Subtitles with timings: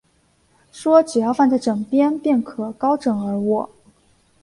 [0.71, 3.69] 说只要放在枕边，便可高枕而卧